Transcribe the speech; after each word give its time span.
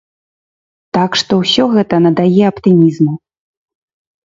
Так 0.97 1.17
што 1.21 1.33
ўсё 1.41 1.67
гэта 1.75 2.01
надае 2.07 2.41
аптымізму. 2.53 3.13